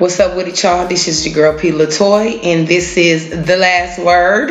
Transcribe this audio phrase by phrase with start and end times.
[0.00, 0.88] What's up with it, y'all?
[0.88, 1.72] This is your girl P.
[1.72, 4.50] Latoy, and this is the last word.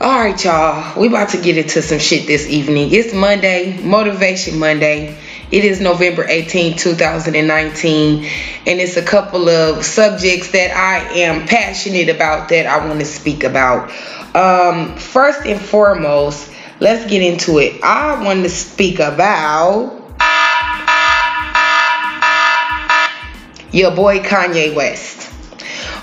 [0.00, 1.00] All right, y'all.
[1.00, 2.90] We about to get into some shit this evening.
[2.92, 5.18] It's Monday, Motivation Monday.
[5.50, 12.08] It is November 18, 2019, and it's a couple of subjects that I am passionate
[12.08, 13.90] about that I want to speak about.
[14.36, 17.82] Um, first and foremost, let's get into it.
[17.82, 20.01] I want to speak about
[23.72, 25.30] your boy Kanye West.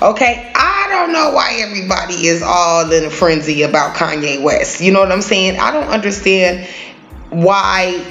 [0.01, 4.81] Okay, I don't know why everybody is all in a frenzy about Kanye West.
[4.81, 5.59] You know what I'm saying?
[5.59, 6.67] I don't understand
[7.29, 8.03] why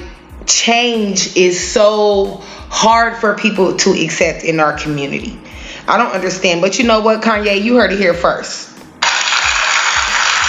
[0.46, 5.40] change is so hard for people to accept in our community.
[5.86, 8.68] I don't understand, but you know what, Kanye, you heard it here first.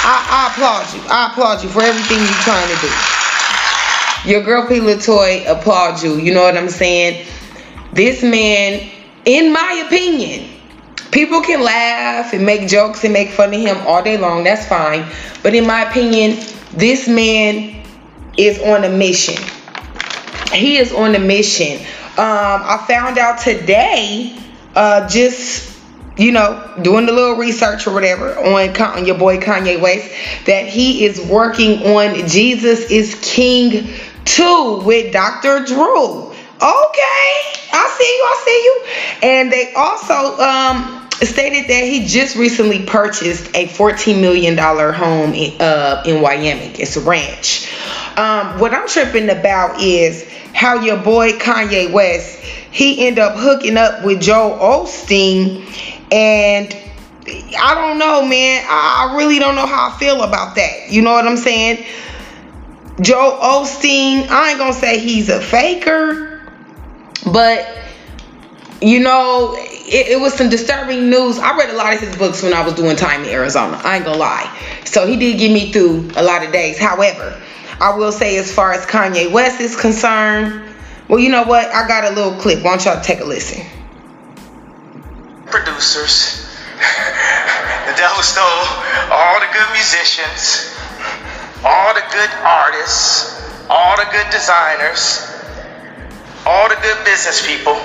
[0.02, 1.02] I, I applaud you.
[1.10, 4.30] I applaud you for everything you're trying to do.
[4.30, 4.80] Your girl P.
[4.80, 6.18] Latoy applauds you.
[6.18, 7.26] You know what I'm saying?
[7.94, 8.90] This man
[9.26, 10.50] in my opinion,
[11.12, 14.44] people can laugh and make jokes and make fun of him all day long.
[14.44, 15.10] That's fine.
[15.44, 16.40] But in my opinion,
[16.72, 17.84] this man
[18.38, 19.44] is on a mission.
[20.54, 21.80] He is on a mission.
[22.18, 24.38] Um, I found out today,
[24.76, 25.70] uh, just
[26.20, 30.14] you know, doing the little research or whatever on, on your boy Kanye West,
[30.46, 33.94] that he is working on Jesus is King
[34.26, 35.64] 2 with Dr.
[35.64, 36.29] Dre.
[36.62, 37.32] Okay,
[37.72, 38.24] I see you.
[38.26, 39.30] I see you.
[39.30, 45.62] And they also um, stated that he just recently purchased a $14 million home in,
[45.62, 46.76] uh, in Wyoming.
[46.78, 47.72] It's a ranch.
[48.18, 52.40] Um, what I'm tripping about is how your boy Kanye West
[52.72, 55.66] he ended up hooking up with Joel Osteen,
[56.12, 56.78] and
[57.60, 58.64] I don't know, man.
[58.70, 60.92] I really don't know how I feel about that.
[60.92, 61.84] You know what I'm saying?
[63.02, 66.29] Joel Osteen, I ain't gonna say he's a faker
[67.26, 67.68] but
[68.82, 71.38] you know, it, it, was some disturbing news.
[71.38, 73.80] I read a lot of his books when I was doing time in Arizona.
[73.84, 74.58] I ain't gonna lie.
[74.86, 76.80] So he did get me through a lot of days.
[76.80, 77.42] However,
[77.82, 80.64] I will say as far as Kanye West is concerned,
[81.10, 81.68] well, you know what?
[81.74, 82.64] I got a little clip.
[82.64, 83.66] Why don't y'all take a listen?
[85.48, 86.46] Producers.
[86.80, 88.46] the devil stole
[89.12, 90.74] all the good musicians,
[91.66, 95.39] all the good artists, all the good designers
[96.46, 97.76] all the good business people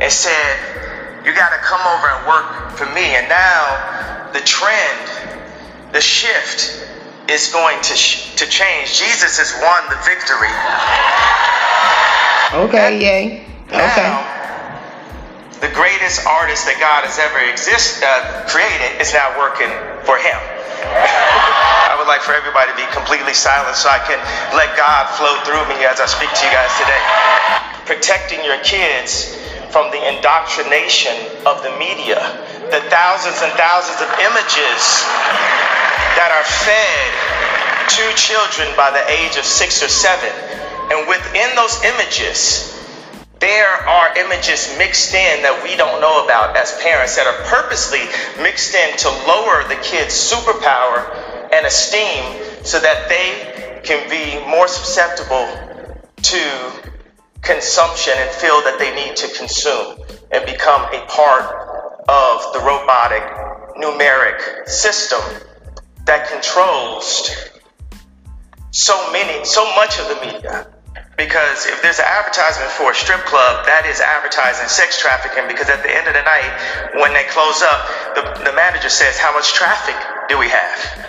[0.00, 3.16] and said, You got to come over and work for me.
[3.16, 6.84] And now the trend, the shift
[7.28, 8.98] is going to, sh- to change.
[8.98, 10.52] Jesus has won the victory.
[12.54, 13.44] Okay, and yay.
[13.66, 14.10] Okay.
[15.60, 19.70] the greatest artist that God has ever exist, uh, created is now working
[20.06, 20.38] for him.
[22.06, 24.22] Would like for everybody to be completely silent so I can
[24.54, 27.02] let God flow through me as I speak to you guys today
[27.82, 29.34] protecting your kids
[29.74, 32.22] from the indoctrination of the media,
[32.70, 34.82] the thousands and thousands of images
[36.14, 37.10] that are fed
[37.98, 40.30] to children by the age of six or seven.
[40.94, 42.70] And within those images,
[43.42, 48.06] there are images mixed in that we don't know about as parents that are purposely
[48.38, 52.24] mixed in to lower the kids' superpower and esteem
[52.64, 55.46] so that they can be more susceptible
[56.22, 56.92] to
[57.42, 59.98] consumption and feel that they need to consume
[60.32, 61.44] and become a part
[62.08, 63.22] of the robotic
[63.78, 65.20] numeric system
[66.06, 67.30] that controls
[68.70, 70.66] so many, so much of the media.
[71.16, 75.48] Because if there's an advertisement for a strip club, that is advertising sex trafficking.
[75.48, 77.80] Because at the end of the night, when they close up,
[78.14, 79.96] the, the manager says, How much traffic
[80.28, 81.05] do we have?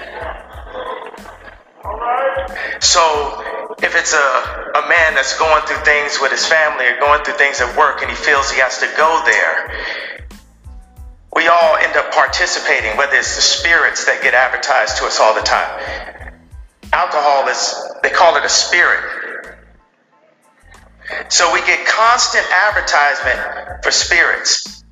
[2.80, 7.24] So if it's a, a man that's going through things with his family or going
[7.24, 10.28] through things at work and he feels he has to go there,
[11.34, 15.36] we all end up participating, whether it's the spirits that get advertised to us all
[15.36, 16.34] the time.
[16.94, 19.58] Alcohol is, they call it a spirit.
[21.30, 24.84] So we get constant advertisement for spirits.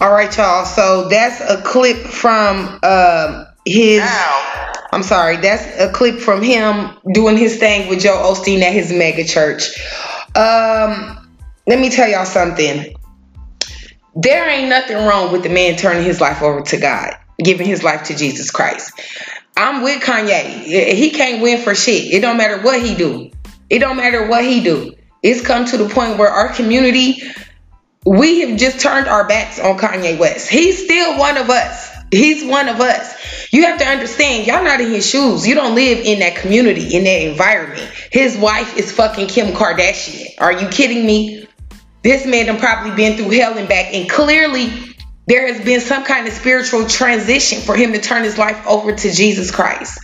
[0.00, 0.64] All right, y'all.
[0.64, 4.00] So that's a clip from um, his.
[4.00, 8.72] Now, I'm sorry, that's a clip from him doing his thing with Joel Osteen at
[8.72, 9.78] his mega church.
[10.34, 11.28] Um,
[11.66, 12.94] let me tell y'all something.
[14.14, 17.82] There ain't nothing wrong with the man turning his life over to God, giving his
[17.82, 18.92] life to Jesus Christ.
[19.56, 20.94] I'm with Kanye.
[20.94, 22.12] He can't win for shit.
[22.12, 23.30] It don't matter what he do.
[23.68, 24.94] It don't matter what he do.
[25.22, 27.22] It's come to the point where our community,
[28.06, 30.48] we have just turned our backs on Kanye West.
[30.48, 31.97] He's still one of us.
[32.10, 33.52] He's one of us.
[33.52, 35.46] You have to understand, y'all not in his shoes.
[35.46, 37.80] You don't live in that community, in that environment.
[38.10, 40.26] His wife is fucking Kim Kardashian.
[40.38, 41.46] Are you kidding me?
[42.02, 44.72] This man done probably been through hell and back, and clearly
[45.26, 48.92] there has been some kind of spiritual transition for him to turn his life over
[48.94, 49.98] to Jesus Christ.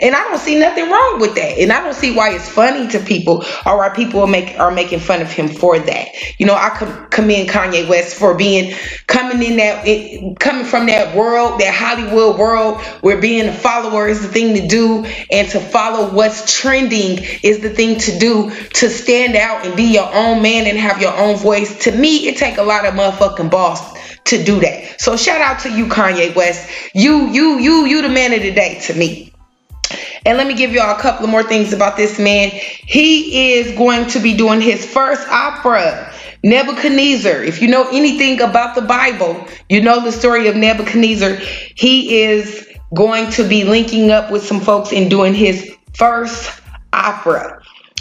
[0.00, 1.58] And I don't see nothing wrong with that.
[1.58, 4.70] And I don't see why it's funny to people or why people are, make, are
[4.70, 6.08] making fun of him for that.
[6.38, 6.70] You know, I
[7.10, 8.74] commend Kanye West for being
[9.08, 14.22] coming in that, coming from that world, that Hollywood world where being a follower is
[14.22, 18.90] the thing to do and to follow what's trending is the thing to do to
[18.90, 21.84] stand out and be your own man and have your own voice.
[21.84, 23.80] To me, it take a lot of motherfucking balls
[24.26, 25.00] to do that.
[25.00, 26.70] So shout out to you, Kanye West.
[26.94, 29.27] You, you, you, you the man of the day to me.
[30.28, 32.50] And let me give y'all a couple of more things about this man.
[32.50, 36.12] He is going to be doing his first opera,
[36.44, 37.42] Nebuchadnezzar.
[37.44, 41.36] If you know anything about the Bible, you know the story of Nebuchadnezzar.
[41.76, 46.60] He is going to be linking up with some folks and doing his first
[46.92, 47.57] opera.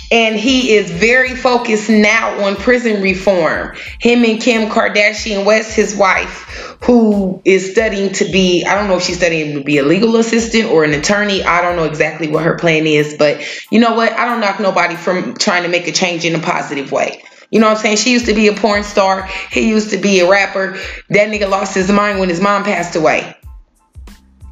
[0.09, 3.75] And he is very focused now on prison reform.
[3.99, 8.97] Him and Kim Kardashian West, his wife, who is studying to be, I don't know
[8.97, 11.43] if she's studying to be a legal assistant or an attorney.
[11.43, 14.13] I don't know exactly what her plan is, but you know what?
[14.13, 17.21] I don't knock nobody from trying to make a change in a positive way.
[17.51, 17.97] You know what I'm saying?
[17.97, 19.23] She used to be a porn star.
[19.51, 20.77] He used to be a rapper.
[21.09, 23.35] That nigga lost his mind when his mom passed away.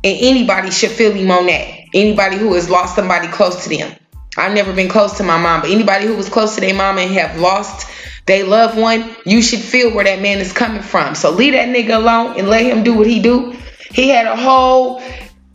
[0.03, 1.79] And anybody should feel that.
[1.93, 3.95] Anybody who has lost somebody close to them.
[4.37, 6.97] I've never been close to my mom, but anybody who was close to their mom
[6.97, 7.89] and have lost
[8.25, 11.15] their loved one, you should feel where that man is coming from.
[11.15, 13.55] So leave that nigga alone and let him do what he do.
[13.91, 15.01] He had a whole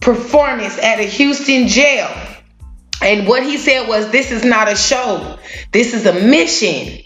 [0.00, 2.08] performance at a Houston jail.
[3.02, 5.38] And what he said was, this is not a show.
[5.72, 7.04] This is a mission.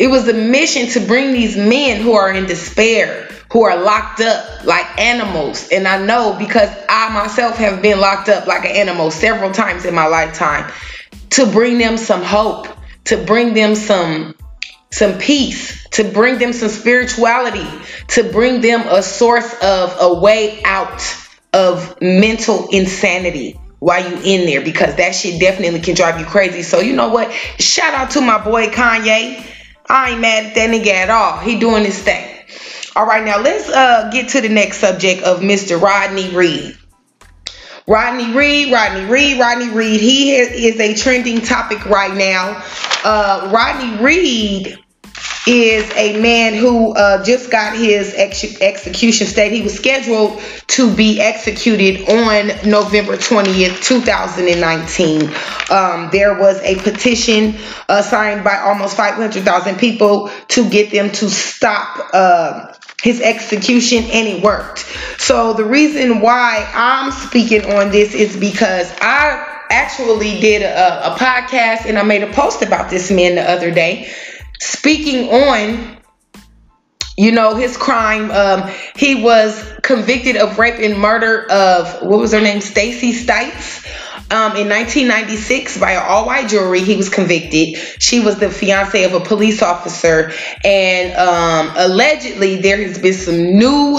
[0.00, 4.22] It was a mission to bring these men who are in despair, who are locked
[4.22, 5.68] up like animals.
[5.68, 9.84] And I know because I myself have been locked up like an animal several times
[9.84, 10.72] in my lifetime
[11.30, 12.68] to bring them some hope,
[13.04, 14.34] to bring them some
[14.90, 17.68] some peace, to bring them some spirituality,
[18.08, 21.02] to bring them a source of a way out
[21.52, 26.62] of mental insanity while you in there because that shit definitely can drive you crazy.
[26.62, 27.30] So you know what?
[27.58, 29.46] Shout out to my boy Kanye.
[29.90, 31.38] I ain't mad at that nigga at all.
[31.38, 32.36] He doing his thing.
[32.94, 35.80] All right, now let's uh, get to the next subject of Mr.
[35.80, 36.76] Rodney Reed.
[37.86, 40.00] Rodney Reed, Rodney Reed, Rodney Reed.
[40.00, 42.64] He is a trending topic right now.
[43.04, 44.78] Uh, Rodney Reed
[45.50, 49.50] is a man who uh, just got his ex- execution state.
[49.50, 55.22] He was scheduled to be executed on November 20th, 2019.
[55.70, 57.56] Um, there was a petition
[57.88, 64.28] uh, signed by almost 500,000 people to get them to stop uh, his execution, and
[64.28, 64.86] it worked.
[65.18, 71.16] So, the reason why I'm speaking on this is because I actually did a, a
[71.16, 74.12] podcast and I made a post about this man the other day
[74.60, 75.96] speaking on
[77.16, 82.32] you know his crime um, he was convicted of rape and murder of what was
[82.32, 83.84] her name stacy stites
[84.30, 87.76] um, in 1996 by an all-white jury he was convicted.
[88.00, 90.32] She was the fiance of a police officer
[90.64, 93.98] and um, allegedly there has been some new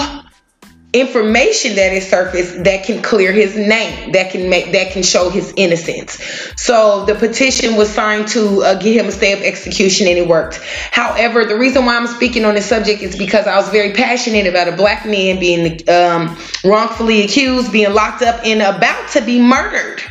[0.92, 5.30] information that is surfaced that can clear his name that can make that can show
[5.30, 6.22] his innocence.
[6.56, 10.28] So the petition was signed to uh, get him a stay of execution and it
[10.28, 10.60] worked.
[10.90, 14.46] However the reason why i'm speaking on this subject is because i was very passionate
[14.46, 19.40] about a black man being um, wrongfully accused being locked up and about to be
[19.40, 20.02] murdered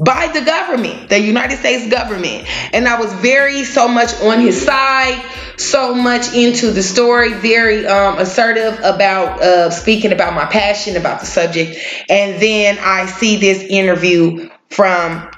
[0.00, 2.46] by the government, the United States government.
[2.74, 5.22] And I was very so much on his side,
[5.56, 11.20] so much into the story, very um, assertive about uh, speaking about my passion about
[11.20, 11.78] the subject.
[12.08, 15.30] And then I see this interview from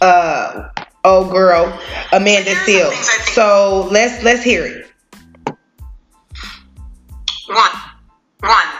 [0.00, 0.68] uh
[1.04, 1.80] old girl
[2.12, 2.92] Amanda Seales.
[3.32, 4.86] So let's let's hear it.
[7.48, 7.70] One,
[8.40, 8.77] one.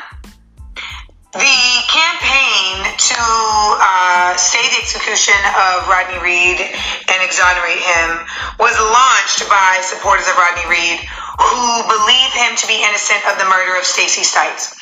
[1.39, 8.27] The campaign to uh, stay the execution of Rodney Reed and exonerate him
[8.59, 10.99] was launched by supporters of Rodney Reed
[11.39, 14.75] who believe him to be innocent of the murder of Stacy Stites.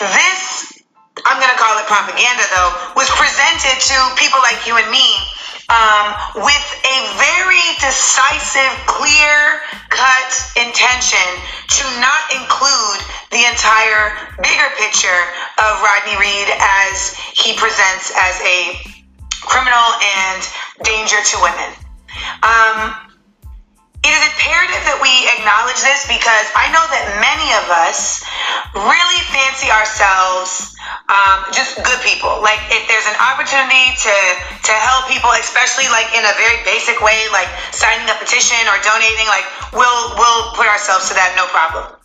[0.00, 0.80] This,
[1.28, 5.04] I'm going to call it propaganda though, was presented to people like you and me
[5.68, 6.06] um,
[6.36, 9.60] with a very decisive, clear
[9.90, 11.28] cut intention
[11.68, 12.98] to not include
[13.30, 15.22] the entire bigger picture
[15.60, 18.80] of Rodney Reed as he presents as a
[19.42, 20.40] criminal and
[20.82, 21.70] danger to women.
[22.42, 23.07] Um,
[24.06, 28.22] it is imperative that we acknowledge this because I know that many of us
[28.72, 30.78] really fancy ourselves
[31.10, 32.38] um, just good people.
[32.38, 34.16] Like if there's an opportunity to
[34.70, 38.78] to help people, especially like in a very basic way, like signing a petition or
[38.86, 41.98] donating, like we'll we'll put ourselves to that, no problem.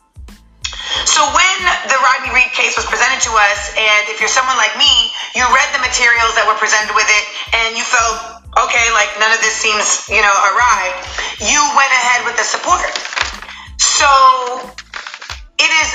[1.06, 1.58] So when
[1.88, 4.92] the Rodney Reed case was presented to us, and if you're someone like me,
[5.38, 8.33] you read the materials that were presented with it, and you felt
[9.20, 10.92] none of this seems, you know, awry.
[11.40, 12.92] You went ahead with the support.
[13.78, 14.10] So
[15.60, 15.90] it is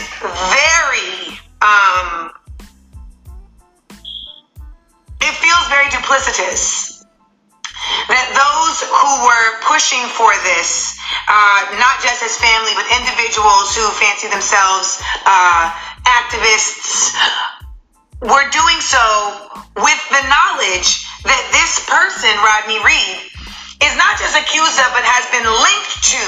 [0.52, 2.32] very, um,
[5.20, 7.04] it feels very duplicitous
[8.08, 10.98] that those who were pushing for this,
[11.28, 15.70] uh, not just as family, but individuals who fancy themselves uh,
[16.04, 17.14] activists,
[18.20, 18.98] were doing so
[19.76, 23.18] with the knowledge that this person, Rodney Reed,
[23.82, 26.22] is not just accused of, but has been linked to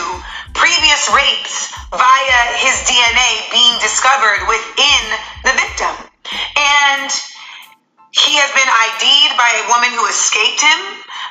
[0.54, 5.02] previous rapes via his DNA being discovered within
[5.46, 5.94] the victim.
[6.54, 7.10] And
[8.10, 10.80] he has been ID'd by a woman who escaped him.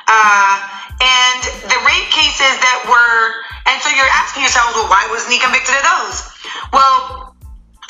[0.08, 0.56] Uh,
[1.00, 3.20] and the rape cases that were,
[3.68, 6.16] and so you're asking yourselves, well, why wasn't he convicted of those?
[6.72, 7.36] Well,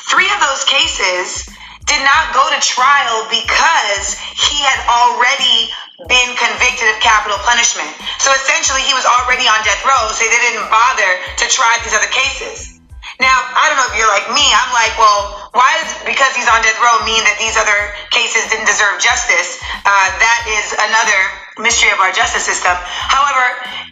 [0.07, 1.51] three of those cases
[1.91, 5.67] did not go to trial because he had already
[6.07, 7.91] been convicted of capital punishment.
[8.23, 11.11] So essentially, he was already on death row, so they didn't bother
[11.43, 12.79] to try these other cases.
[13.19, 14.41] Now, I don't know if you're like me.
[14.41, 18.49] I'm like, well, why does because he's on death row mean that these other cases
[18.49, 19.61] didn't deserve justice?
[19.85, 21.19] Uh, that is another
[21.61, 22.73] mystery of our justice system.
[23.11, 23.45] However,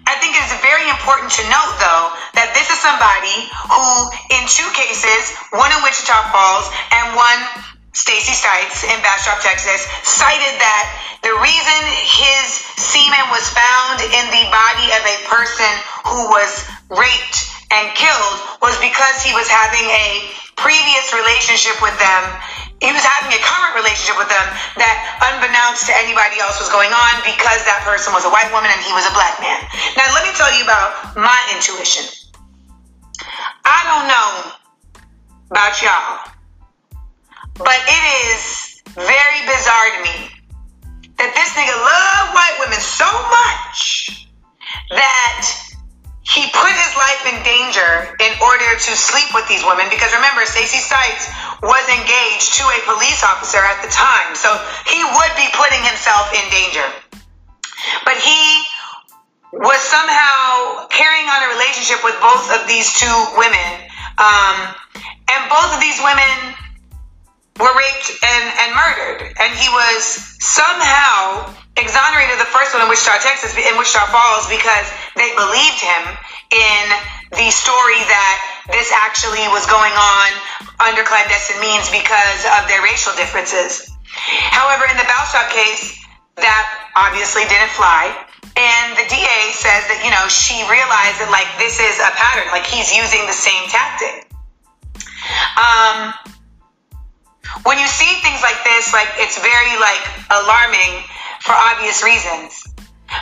[0.10, 2.06] I think it is very important to note, though,
[2.41, 3.86] that this is somebody who,
[4.34, 7.39] in two cases, one in Wichita Falls and one
[7.93, 10.86] Stacy Stites in Bastrop, Texas, cited that
[11.25, 15.72] the reason his semen was found in the body of a person
[16.05, 16.51] who was
[16.93, 20.10] raped and killed was because he was having a
[20.58, 22.22] previous relationship with them.
[22.77, 24.48] He was having a current relationship with them
[24.79, 24.96] that,
[25.34, 28.81] unbeknownst to anybody else, was going on because that person was a white woman and
[28.86, 29.60] he was a black man.
[30.00, 32.08] Now, let me tell you about my intuition.
[33.65, 34.29] I don't know
[35.51, 36.18] about y'all,
[37.60, 40.18] but it is very bizarre to me
[41.20, 44.24] that this nigga loved white women so much
[44.96, 45.70] that
[46.24, 47.92] he put his life in danger
[48.24, 49.92] in order to sleep with these women.
[49.92, 51.28] Because remember Stacy Stites
[51.60, 54.38] was engaged to a police officer at the time.
[54.38, 54.54] So
[54.88, 56.88] he would be putting himself in danger.
[58.06, 58.39] But he
[59.51, 63.70] was somehow carrying on a relationship with both of these two women.
[64.22, 64.56] Um,
[65.34, 66.56] and both of these women
[67.60, 70.04] were raped and, and murdered and he was
[70.39, 76.04] somehow exonerated the first one in Wichita, Texas, in Wichita Falls, because they believed him
[76.51, 76.84] in
[77.36, 78.38] the story that
[78.72, 80.30] this actually was going on
[80.84, 83.88] under clandestine means because of their racial differences.
[84.51, 86.00] However, in the Bastrop case,
[86.36, 88.12] that obviously didn't fly.
[88.60, 92.50] And the DA says that, you know, she realized that, like, this is a pattern,
[92.51, 94.28] like, he's using the same tactic.
[95.56, 96.12] Um,
[97.63, 101.03] when you see things like this, like, it's very, like, alarming
[101.41, 102.63] for obvious reasons.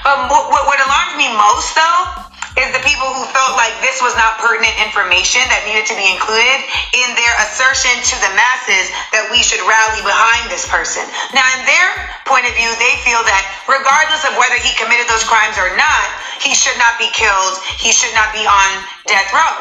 [0.03, 4.17] But what, what alarms me most, though, is the people who felt like this was
[4.17, 6.59] not pertinent information that needed to be included
[6.97, 11.05] in their assertion to the masses that we should rally behind this person.
[11.37, 11.87] Now, in their
[12.25, 16.07] point of view, they feel that regardless of whether he committed those crimes or not,
[16.41, 18.69] he should not be killed, he should not be on
[19.05, 19.55] death row.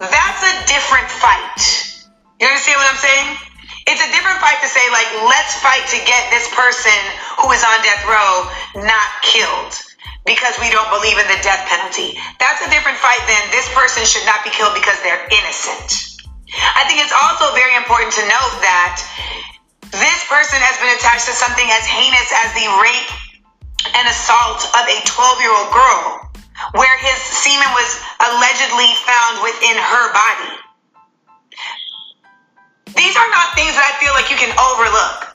[0.00, 1.60] That's a different fight.
[2.40, 3.28] You understand what I'm saying?
[3.88, 6.98] It's a different fight to say, like, let's fight to get this person
[7.40, 8.48] who is on death row
[8.84, 9.72] not killed
[10.28, 12.20] because we don't believe in the death penalty.
[12.36, 16.20] That's a different fight than this person should not be killed because they're innocent.
[16.76, 19.00] I think it's also very important to note that
[19.90, 23.10] this person has been attached to something as heinous as the rape
[23.96, 26.30] and assault of a 12 year old girl,
[26.76, 30.69] where his semen was allegedly found within her body.
[32.96, 35.30] These are not things that I feel like you can overlook.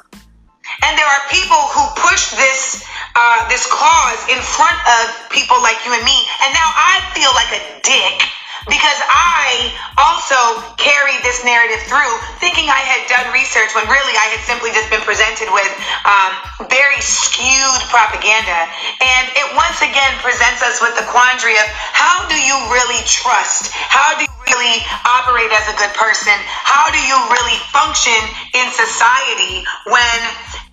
[0.84, 2.84] And there are people who push this
[3.16, 7.32] uh, this cause in front of people like you and me, and now I feel
[7.32, 8.28] like a dick
[8.68, 14.34] because I also carried this narrative through thinking I had done research when really I
[14.34, 15.70] had simply just been presented with
[16.04, 16.32] um,
[16.66, 18.66] very skewed propaganda.
[19.00, 23.70] And it once again presents us with the quandary of how do you really trust?
[23.72, 26.36] How do you really operate as a good person?
[26.66, 28.22] How do you really function
[28.54, 30.20] in society when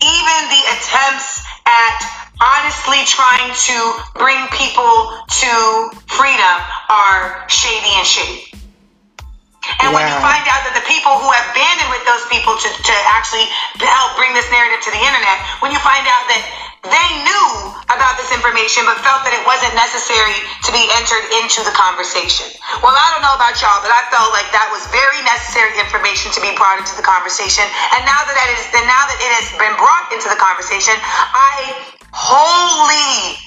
[0.01, 3.77] even the attempts at honestly trying to
[4.19, 5.53] bring people to
[6.11, 6.57] freedom
[6.91, 8.51] are shady and shady.
[9.79, 10.03] And wow.
[10.03, 12.95] when you find out that the people who have banded with those people to, to
[13.15, 13.47] actually
[13.79, 16.43] help bring this narrative to the internet, when you find out that
[16.83, 17.49] they knew
[17.95, 20.35] about this information but felt that it wasn't necessary
[20.67, 22.51] to be entered into the conversation.
[22.83, 26.35] Well, I don't know about y'all, but I felt like that was very necessary information
[26.35, 27.63] to be brought into the conversation.
[27.95, 30.99] And now that that is, and now that it has been brought into the conversation,
[30.99, 31.71] I
[32.11, 33.39] wholly,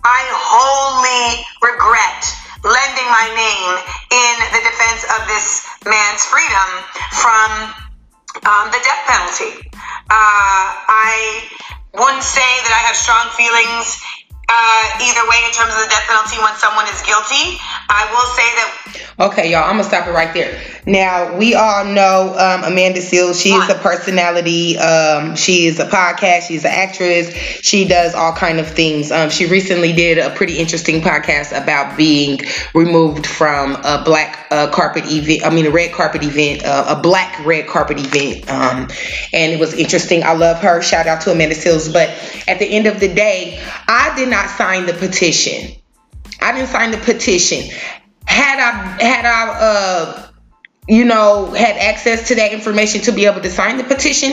[0.00, 2.32] I wholly regret
[2.64, 3.72] lending my name
[4.08, 6.68] in the defense of this man's freedom
[7.12, 7.76] from
[8.48, 9.68] um, the death penalty.
[10.08, 11.44] Uh, I
[11.94, 14.02] wouldn't say that I have strong feelings
[14.50, 17.54] uh, either way in terms of the death penalty when someone is guilty.
[17.88, 19.30] I will say that.
[19.30, 20.60] Okay, y'all, I'm gonna stop it right there.
[20.86, 23.40] Now we all know um, Amanda Seales.
[23.40, 24.78] She is a personality.
[24.78, 26.48] Um, she is a podcast.
[26.48, 27.32] She's an actress.
[27.34, 29.12] She does all kind of things.
[29.12, 32.40] Um, she recently did a pretty interesting podcast about being
[32.74, 35.44] removed from a black uh, carpet event.
[35.44, 38.88] I mean, a red carpet event, uh, a black red carpet event, um,
[39.32, 40.22] and it was interesting.
[40.22, 40.80] I love her.
[40.80, 41.92] Shout out to Amanda Seales.
[41.92, 42.08] But
[42.48, 45.76] at the end of the day, I did not sign the petition.
[46.40, 47.70] I didn't sign the petition.
[48.26, 50.26] Had I had I uh
[50.88, 54.32] you know, had access to that information to be able to sign the petition.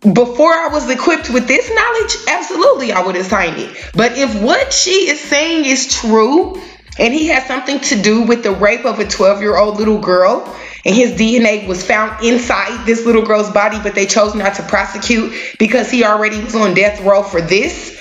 [0.00, 3.76] Before I was equipped with this knowledge, absolutely I would have signed it.
[3.94, 6.60] But if what she is saying is true,
[6.98, 10.00] and he has something to do with the rape of a 12 year old little
[10.00, 10.44] girl,
[10.84, 14.62] and his DNA was found inside this little girl's body, but they chose not to
[14.64, 17.98] prosecute because he already was on death row for this,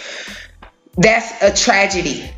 [0.97, 2.29] that's a tragedy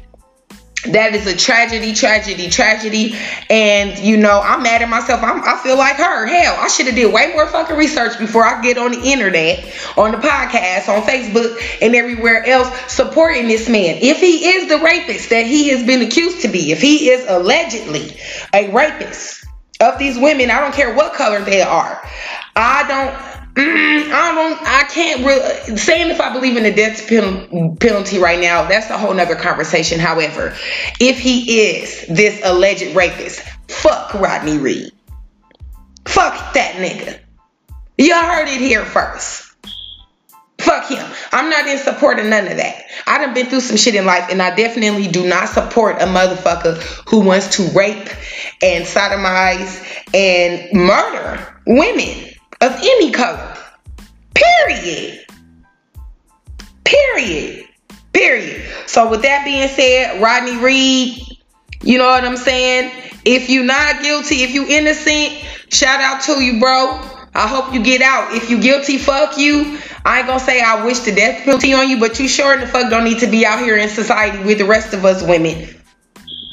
[0.91, 3.15] that is a tragedy, tragedy, tragedy.
[3.49, 5.21] And you know, I'm mad at myself.
[5.23, 6.25] I'm, i feel like her.
[6.25, 9.59] Hell, I should have did way more fucking research before I get on the internet,
[9.97, 13.97] on the podcast, on Facebook, and everywhere else supporting this man.
[14.01, 17.25] If he is the rapist that he has been accused to be, if he is
[17.27, 18.17] allegedly
[18.53, 19.45] a rapist
[19.81, 22.01] of these women, I don't care what color they are.
[22.55, 24.61] I don't Mm, I don't.
[24.67, 28.67] I can't really saying if I believe in the death penalty right now.
[28.67, 29.97] That's a whole nother conversation.
[29.97, 30.53] However,
[30.99, 34.91] if he is this alleged rapist, fuck Rodney Reed.
[36.05, 37.17] Fuck that nigga.
[37.97, 39.43] You heard it here first.
[40.57, 41.05] Fuck him.
[41.31, 42.83] I'm not in support of none of that.
[43.07, 46.05] I done been through some shit in life, and I definitely do not support a
[46.05, 48.09] motherfucker who wants to rape
[48.61, 49.81] and sodomize
[50.13, 53.57] and murder women of any color.
[54.33, 55.25] Period.
[56.83, 57.67] Period.
[58.13, 58.65] Period.
[58.87, 61.21] So with that being said, Rodney Reed,
[61.81, 62.91] you know what I'm saying?
[63.25, 65.33] If you not guilty, if you innocent,
[65.69, 67.01] shout out to you, bro.
[67.33, 68.33] I hope you get out.
[68.33, 69.77] If you guilty, fuck you.
[70.05, 72.67] I ain't gonna say I wish the death penalty on you, but you sure the
[72.67, 75.67] fuck don't need to be out here in society with the rest of us women.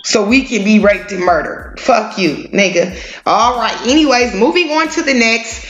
[0.05, 1.79] So we can be raped and murdered.
[1.79, 2.99] Fuck you, nigga.
[3.25, 3.87] All right.
[3.87, 5.65] Anyways, moving on to the next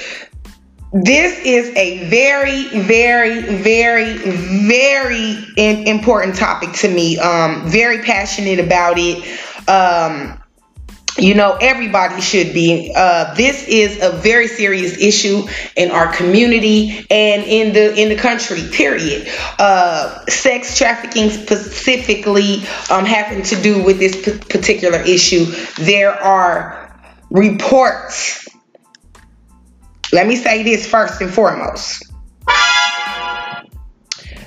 [0.93, 7.19] this is a very very very very in, important topic to me.
[7.19, 9.25] Um very passionate about it.
[9.69, 10.39] Um
[11.19, 12.93] you know everybody should be.
[12.95, 18.17] Uh, this is a very serious issue in our community and in the in the
[18.17, 19.29] country period.
[19.59, 25.45] Uh, sex trafficking specifically um, having to do with this p- particular issue.
[25.77, 26.99] There are
[27.31, 28.49] reports
[30.13, 32.05] let me say this first and foremost.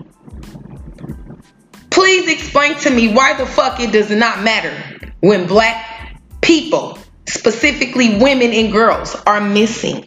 [1.90, 4.76] Please explain to me why the fuck it does not matter
[5.22, 6.98] when black people,
[7.28, 10.06] specifically women and girls, are missing.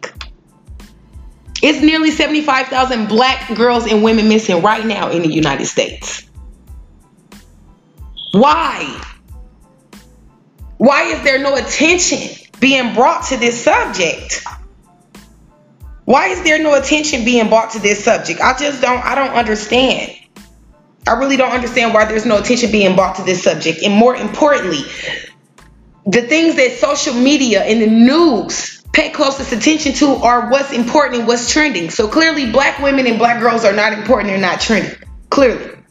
[1.62, 6.28] It's nearly 75,000 black girls and women missing right now in the United States.
[8.34, 9.00] Why?
[10.76, 14.44] Why is there no attention being brought to this subject?
[16.04, 18.40] Why is there no attention being brought to this subject?
[18.40, 20.16] I just don't I don't understand.
[21.06, 23.82] I really don't understand why there's no attention being brought to this subject.
[23.84, 24.82] And more importantly,
[26.04, 31.20] the things that social media and the news pay closest attention to are what's important
[31.20, 31.88] and what's trending.
[31.88, 34.96] So clearly black women and black girls are not important, they're not trending.
[35.30, 35.83] Clearly.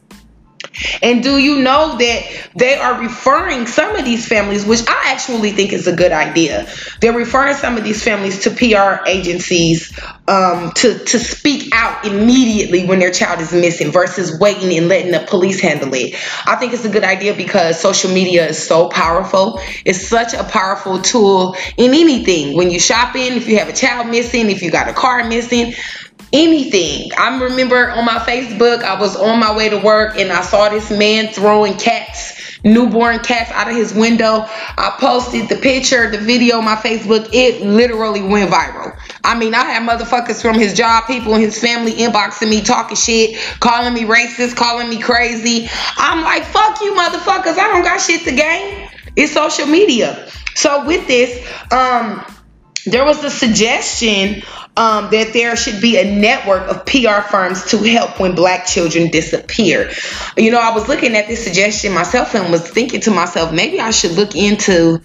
[1.01, 5.51] And do you know that they are referring some of these families, which I actually
[5.51, 6.67] think is a good idea.
[6.99, 12.85] They're referring some of these families to PR agencies um, to to speak out immediately
[12.85, 16.15] when their child is missing, versus waiting and letting the police handle it.
[16.45, 19.59] I think it's a good idea because social media is so powerful.
[19.85, 22.55] It's such a powerful tool in anything.
[22.55, 25.73] When you're shopping, if you have a child missing, if you got a car missing
[26.33, 27.11] anything.
[27.17, 30.67] I remember on my Facebook, I was on my way to work and I saw
[30.69, 34.45] this man throwing cats, newborn cats out of his window.
[34.47, 37.29] I posted the picture, the video on my Facebook.
[37.31, 38.97] It literally went viral.
[39.23, 42.97] I mean, I had motherfuckers from his job, people in his family inboxing me, talking
[42.97, 45.69] shit, calling me racist, calling me crazy.
[45.97, 47.57] I'm like, fuck you motherfuckers.
[47.57, 48.89] I don't got shit to gain.
[49.15, 50.27] It's social media.
[50.55, 52.25] So with this, um,
[52.85, 54.43] there was a suggestion
[54.75, 59.09] um, that there should be a network of PR firms to help when black children
[59.09, 59.91] disappear.
[60.35, 63.79] You know, I was looking at this suggestion myself and was thinking to myself, maybe
[63.79, 65.01] I should look into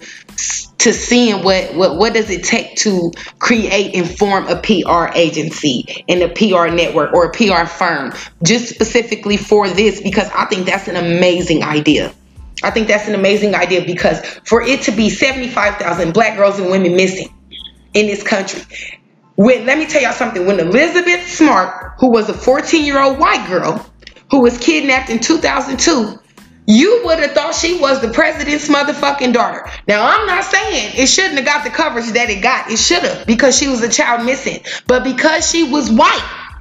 [0.79, 6.05] to seeing what what what does it take to create and form a PR agency
[6.07, 10.65] and a PR network or a PR firm just specifically for this because I think
[10.65, 12.13] that's an amazing idea.
[12.63, 16.69] I think that's an amazing idea because for it to be 75,000 black girls and
[16.69, 17.29] women missing
[17.93, 18.61] in this country
[19.39, 20.45] when let me tell y'all something.
[20.45, 23.85] When Elizabeth Smart, who was a 14 year old white girl
[24.31, 26.19] who was kidnapped in 2002,
[26.67, 29.65] you would have thought she was the president's motherfucking daughter.
[29.87, 32.69] Now, I'm not saying it shouldn't have got the coverage that it got.
[32.69, 34.59] It should have because she was a child missing.
[34.87, 36.57] But because she was white,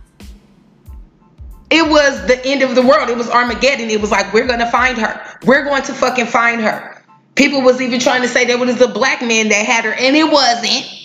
[1.70, 3.08] it was the end of the world.
[3.08, 3.90] It was Armageddon.
[3.90, 5.20] It was like, we're going to find her.
[5.44, 7.04] We're going to fucking find her.
[7.34, 10.16] People was even trying to say there was a black man that had her, and
[10.16, 10.97] it wasn't.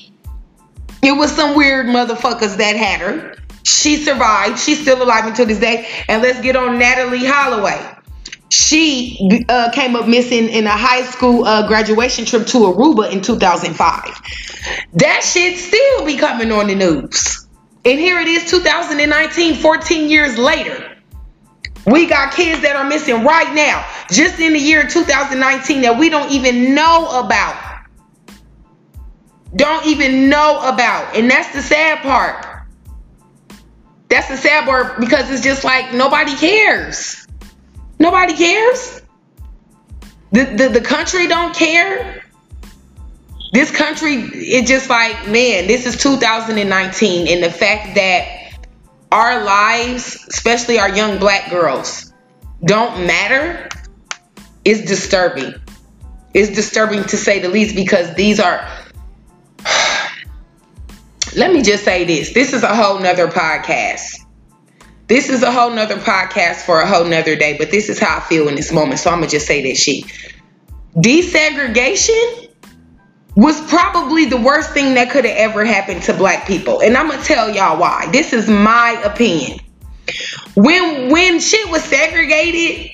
[1.03, 3.35] It was some weird motherfuckers that had her.
[3.63, 4.59] She survived.
[4.59, 5.87] She's still alive until this day.
[6.07, 7.99] And let's get on Natalee Holloway.
[8.49, 13.21] She uh, came up missing in a high school uh, graduation trip to Aruba in
[13.21, 14.83] 2005.
[14.93, 17.47] That shit still be coming on the news.
[17.83, 20.89] And here it is, 2019, 14 years later.
[21.85, 26.09] We got kids that are missing right now, just in the year 2019, that we
[26.09, 27.72] don't even know about
[29.55, 31.15] don't even know about.
[31.15, 32.45] And that's the sad part.
[34.09, 37.27] That's the sad part because it's just like nobody cares.
[37.99, 39.01] Nobody cares.
[40.31, 42.23] The, the, the country don't care.
[43.51, 47.27] This country, it's just like, man, this is 2019.
[47.27, 48.57] And the fact that
[49.11, 52.11] our lives, especially our young black girls,
[52.65, 53.69] don't matter
[54.65, 55.53] is disturbing.
[56.33, 58.67] It's disturbing to say the least because these are
[61.35, 62.33] let me just say this.
[62.33, 64.19] This is a whole nother podcast.
[65.07, 68.17] This is a whole nother podcast for a whole nother day but this is how
[68.17, 70.05] i feel in this moment so i'm gonna just say that shit.
[70.95, 72.49] Desegregation
[73.35, 77.09] was probably the worst thing that could have ever happened to black people and i'm
[77.09, 78.07] gonna tell y'all why.
[78.11, 79.59] This is my opinion.
[80.55, 82.91] When when shit was segregated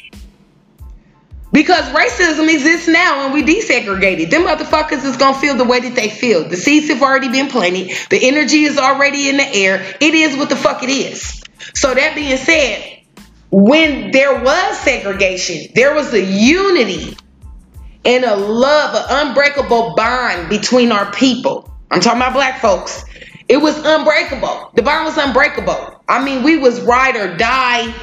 [1.60, 4.30] because racism exists now and we desegregated.
[4.30, 6.48] Them motherfuckers is gonna feel the way that they feel.
[6.48, 7.92] The seeds have already been planted.
[8.10, 9.86] The energy is already in the air.
[10.00, 11.44] It is what the fuck it is.
[11.74, 13.02] So that being said,
[13.52, 17.18] when there was segregation, there was a unity
[18.06, 21.70] and a love, an unbreakable bond between our people.
[21.92, 23.04] I'm talking about black folks.
[23.50, 24.72] It was unbreakable.
[24.76, 26.06] The bond was unbreakable.
[26.08, 27.94] I mean, we was ride or die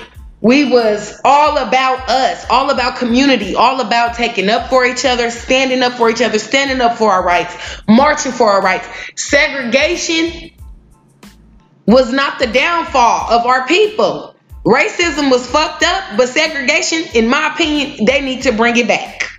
[0.40, 5.30] we was all about us all about community all about taking up for each other
[5.30, 7.56] standing up for each other standing up for our rights
[7.88, 8.86] marching for our rights.
[9.16, 10.50] Segregation
[11.86, 14.34] was not the downfall of our people.
[14.64, 19.35] Racism was fucked up but segregation in my opinion they need to bring it back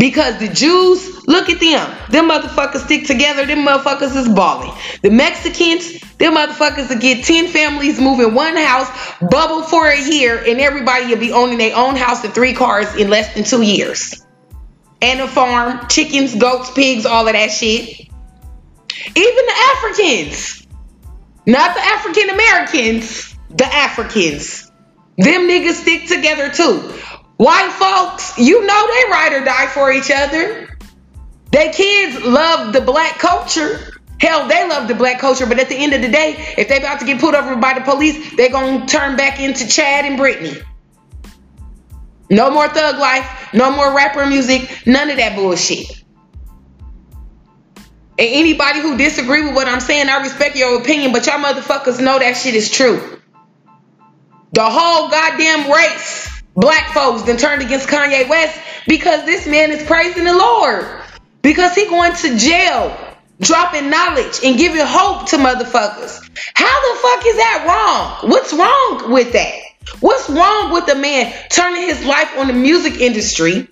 [0.00, 1.94] because the Jews, look at them.
[2.08, 3.44] Them motherfuckers stick together.
[3.44, 4.72] Them motherfuckers is balling.
[5.02, 8.88] The Mexicans, them motherfuckers will get 10 families moving one house,
[9.20, 12.96] bubble for a year, and everybody will be owning their own house and three cars
[12.96, 14.26] in less than two years.
[15.02, 18.00] And a farm, chickens, goats, pigs, all of that shit.
[18.00, 20.66] Even the Africans.
[21.44, 24.70] Not the African Americans, the Africans.
[25.18, 26.94] Them niggas stick together too.
[27.40, 30.68] White folks, you know they ride or die for each other.
[31.50, 35.76] Their kids love the black culture Hell, they love the black culture, but at the
[35.76, 38.50] end of the day, if they about to get pulled over by the police, they
[38.50, 40.60] gonna turn back into Chad and Brittany.
[42.28, 46.04] No more thug life, no more rapper music, none of that bullshit.
[48.18, 51.98] And anybody who disagree with what I'm saying, I respect your opinion, but y'all motherfuckers
[51.98, 53.22] know that shit is true.
[54.52, 59.82] The whole goddamn race, black folks, then turned against Kanye West because this man is
[59.82, 60.86] praising the Lord.
[61.42, 62.96] Because he going to jail,
[63.40, 66.20] dropping knowledge and giving hope to motherfuckers.
[66.54, 67.64] How the fuck is that
[68.20, 68.30] wrong?
[68.30, 69.58] What's wrong with that?
[70.00, 73.68] What's wrong with a man turning his life on the music industry?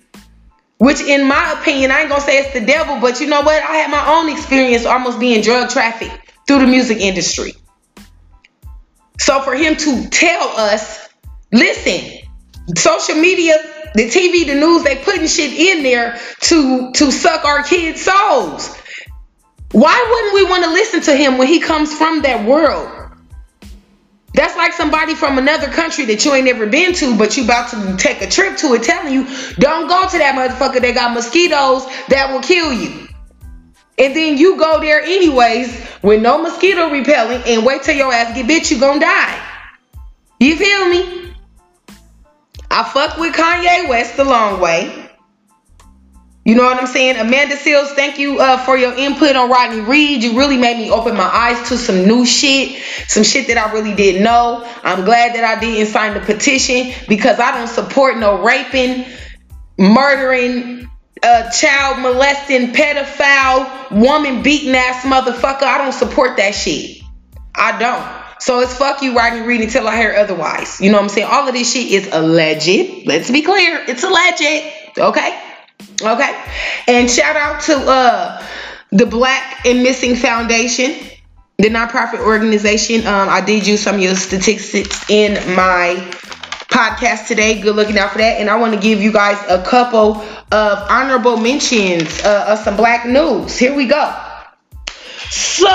[0.79, 3.61] Which, in my opinion, I ain't gonna say it's the devil, but you know what?
[3.61, 7.53] I had my own experience almost being drug trafficked through the music industry.
[9.19, 11.09] So for him to tell us,
[11.51, 12.18] listen,
[12.75, 13.55] social media,
[13.95, 18.75] the TV, the news, they putting shit in there to to suck our kids' souls.
[19.71, 22.95] Why wouldn't we want to listen to him when he comes from that world?
[24.33, 27.71] That's like somebody from another country that you ain't never been to, but you about
[27.71, 31.13] to take a trip to it telling you, don't go to that motherfucker They got
[31.13, 33.07] mosquitoes that will kill you.
[33.97, 38.33] And then you go there anyways with no mosquito repellent and wait till your ass
[38.33, 39.45] get bit, you gonna die.
[40.39, 41.28] You feel me?
[42.71, 45.09] I fuck with Kanye West the long way.
[46.45, 47.17] You know what I'm saying?
[47.17, 50.23] Amanda Seales, thank you uh, for your input on Rodney Reed.
[50.23, 53.71] You really made me open my eyes to some new shit, some shit that I
[53.73, 54.67] really didn't know.
[54.83, 59.05] I'm glad that I didn't sign the petition because I don't support no raping,
[59.77, 60.89] murdering,
[61.21, 65.63] uh, child molesting, pedophile, woman beating ass motherfucker.
[65.63, 67.03] I don't support that shit.
[67.53, 68.18] I don't.
[68.39, 70.79] So it's fuck you, Rodney Reed, until I hear otherwise.
[70.79, 71.27] You know what I'm saying?
[71.29, 73.05] All of this shit is alleged.
[73.05, 73.83] Let's be clear.
[73.87, 74.41] It's alleged.
[74.97, 75.43] Okay?
[76.01, 76.43] Okay.
[76.87, 78.45] And shout out to uh
[78.91, 80.95] the Black and Missing Foundation,
[81.57, 83.05] the nonprofit organization.
[83.05, 85.95] Um, I did use some of your statistics in my
[86.69, 87.61] podcast today.
[87.61, 88.39] Good looking out for that.
[88.39, 90.15] And I want to give you guys a couple
[90.51, 93.57] of honorable mentions uh, of some black news.
[93.57, 94.25] Here we go.
[95.29, 95.67] So,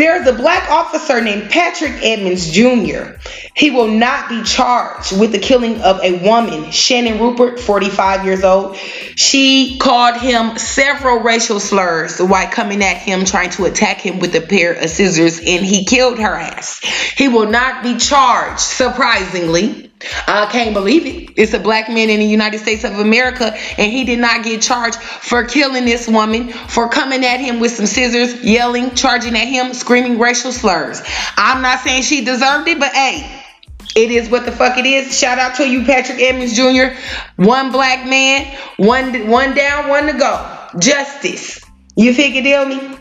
[0.00, 3.18] there's a black officer named Patrick Edmonds Jr.
[3.54, 8.42] He will not be charged with the killing of a woman, Shannon Rupert, 45 years
[8.42, 8.76] old.
[8.76, 14.34] She called him several racial slurs while coming at him, trying to attack him with
[14.34, 16.80] a pair of scissors, and he killed her ass.
[17.18, 19.89] He will not be charged, surprisingly.
[20.26, 21.34] I can't believe it.
[21.36, 24.62] It's a black man in the United States of America, and he did not get
[24.62, 29.46] charged for killing this woman, for coming at him with some scissors, yelling, charging at
[29.46, 31.02] him, screaming racial slurs.
[31.36, 33.42] I'm not saying she deserved it, but hey,
[33.94, 35.18] it is what the fuck it is.
[35.18, 36.96] Shout out to you, Patrick Edmonds Jr.
[37.36, 40.68] One black man, one one down, one to go.
[40.78, 41.60] Justice.
[41.96, 42.96] You figure deal me?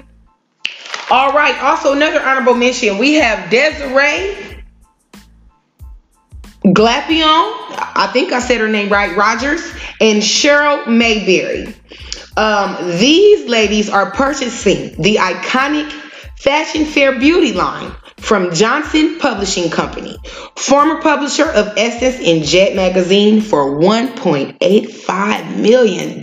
[1.11, 1.57] All right.
[1.61, 2.97] Also, another honorable mention.
[2.97, 4.48] We have Desiree
[6.73, 7.53] Glapion,
[7.95, 9.61] I think I said her name right, Rogers,
[9.99, 11.73] and Cheryl Mayberry.
[12.37, 15.91] Um, these ladies are purchasing the iconic
[16.37, 20.17] Fashion Fair Beauty line from Johnson Publishing Company,
[20.55, 26.21] former publisher of Essence and Jet Magazine, for $1.85 million.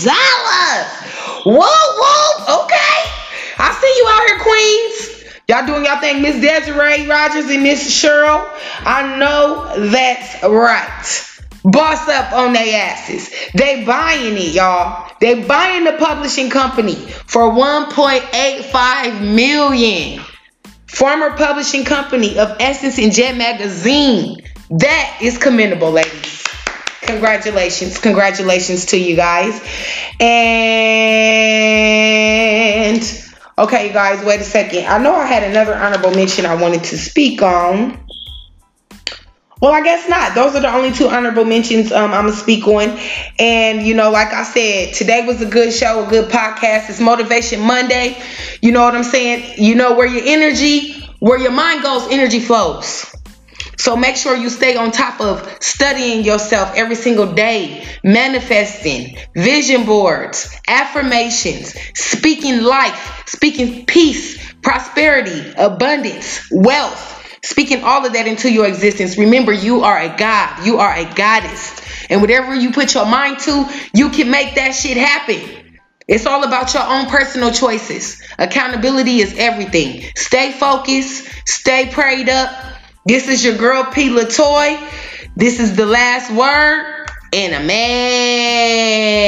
[1.44, 3.10] Whoa, whoa, okay.
[3.58, 5.15] I see you out here, Queens.
[5.48, 8.44] Y'all doing y'all thing, Miss Desiree Rogers and Miss Cheryl.
[8.80, 11.22] I know that's right.
[11.62, 13.32] Boss up on their asses.
[13.54, 15.08] They buying it, y'all.
[15.20, 20.24] They buying the publishing company for 1.85 million.
[20.88, 24.38] Former publishing company of Essence and Jet Magazine.
[24.70, 26.42] That is commendable, ladies.
[27.02, 27.98] Congratulations.
[27.98, 29.60] Congratulations to you guys.
[30.20, 30.66] And
[33.58, 34.84] Okay, you guys, wait a second.
[34.84, 37.98] I know I had another honorable mention I wanted to speak on.
[39.62, 40.34] Well, I guess not.
[40.34, 42.98] Those are the only two honorable mentions um, I'm gonna speak on.
[43.38, 46.90] And you know, like I said, today was a good show, a good podcast.
[46.90, 48.22] It's Motivation Monday.
[48.60, 49.54] You know what I'm saying?
[49.56, 53.15] You know where your energy, where your mind goes, energy flows.
[53.78, 59.84] So make sure you stay on top of studying yourself every single day, manifesting, vision
[59.84, 68.66] boards, affirmations, speaking life, speaking peace, prosperity, abundance, wealth, speaking all of that into your
[68.66, 69.18] existence.
[69.18, 71.80] Remember, you are a God, you are a goddess.
[72.08, 75.64] And whatever you put your mind to, you can make that shit happen.
[76.08, 78.22] It's all about your own personal choices.
[78.38, 80.04] Accountability is everything.
[80.14, 82.75] Stay focused, stay prayed up,
[83.06, 84.10] this is your girl P.
[84.10, 84.78] Latoy.
[85.36, 89.26] This is the last word and a man.